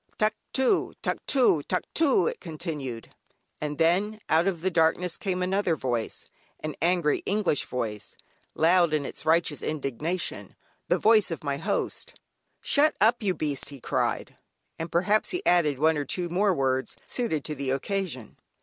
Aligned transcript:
"Tuctoo, 0.17 0.95
tuctoo, 1.03 1.61
tuctoo," 1.61 2.25
it 2.25 2.39
continued. 2.39 3.13
And 3.61 3.77
then, 3.77 4.19
out 4.29 4.47
of 4.47 4.61
the 4.61 4.71
darkness 4.71 5.15
came 5.15 5.43
another 5.43 5.75
voice, 5.75 6.25
an 6.59 6.73
angry 6.81 7.19
English 7.27 7.65
voice, 7.67 8.15
loud 8.55 8.95
in 8.95 9.05
its 9.05 9.27
righteous 9.27 9.61
indignation, 9.61 10.55
the 10.87 10.97
voice 10.97 11.29
of 11.29 11.43
my 11.43 11.57
host. 11.57 12.19
"Shut 12.61 12.95
up 12.99 13.21
you 13.21 13.35
beast," 13.35 13.69
he 13.69 13.79
cried, 13.79 14.37
and 14.79 14.91
perhaps 14.91 15.29
he 15.29 15.45
added 15.45 15.77
one 15.77 15.97
or 15.97 16.05
two 16.05 16.29
more 16.29 16.51
words 16.51 16.97
suited 17.05 17.45
to 17.45 17.53
the 17.53 17.69
occasion. 17.69 18.37